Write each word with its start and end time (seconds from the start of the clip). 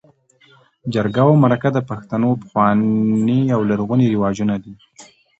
جرګه 0.93 1.23
او 1.27 1.33
مرکه 1.43 1.69
د 1.73 1.79
پښتنو 1.89 2.29
پخواني 2.41 3.41
او 3.55 3.61
لرغوني 3.69 4.07
رواجونه 4.15 4.55
دي. 4.63 4.73